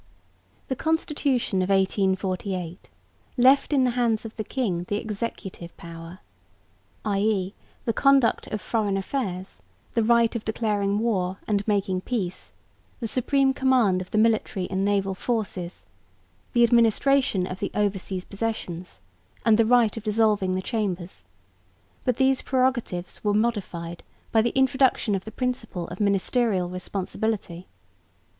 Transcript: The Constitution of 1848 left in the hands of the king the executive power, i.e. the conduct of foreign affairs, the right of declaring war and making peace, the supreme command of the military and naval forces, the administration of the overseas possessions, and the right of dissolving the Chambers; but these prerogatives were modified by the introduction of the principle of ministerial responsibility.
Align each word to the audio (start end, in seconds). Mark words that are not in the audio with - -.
The 0.67 0.75
Constitution 0.75 1.61
of 1.61 1.69
1848 1.69 2.89
left 3.37 3.71
in 3.71 3.83
the 3.83 3.91
hands 3.91 4.25
of 4.25 4.35
the 4.35 4.43
king 4.43 4.85
the 4.87 4.95
executive 4.97 5.77
power, 5.77 6.21
i.e. 7.05 7.53
the 7.85 7.93
conduct 7.93 8.47
of 8.47 8.61
foreign 8.61 8.97
affairs, 8.97 9.61
the 9.93 10.01
right 10.01 10.35
of 10.35 10.43
declaring 10.43 10.97
war 10.97 11.37
and 11.47 11.67
making 11.67 12.01
peace, 12.01 12.51
the 12.99 13.07
supreme 13.07 13.53
command 13.53 14.01
of 14.01 14.09
the 14.09 14.17
military 14.17 14.67
and 14.71 14.83
naval 14.83 15.13
forces, 15.13 15.85
the 16.53 16.63
administration 16.63 17.45
of 17.45 17.59
the 17.59 17.69
overseas 17.75 18.25
possessions, 18.25 19.01
and 19.45 19.55
the 19.59 19.65
right 19.67 19.95
of 19.97 20.03
dissolving 20.03 20.55
the 20.55 20.63
Chambers; 20.63 21.23
but 22.05 22.17
these 22.17 22.41
prerogatives 22.41 23.23
were 23.23 23.35
modified 23.35 24.01
by 24.31 24.41
the 24.41 24.57
introduction 24.57 25.13
of 25.13 25.25
the 25.25 25.31
principle 25.31 25.87
of 25.89 25.99
ministerial 25.99 26.69
responsibility. 26.69 27.67